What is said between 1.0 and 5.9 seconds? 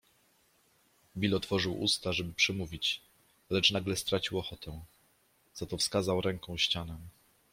Bill otworzył usta, żeby przemówić, lecz nagle stracił ochotę. Za to